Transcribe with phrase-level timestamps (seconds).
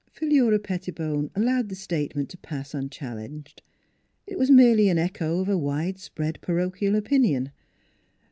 [0.11, 3.61] Philura Pettibone allowed the statement to pass unchallenged.
[4.25, 7.51] It was merely an echo of a wide spread parochial opinion.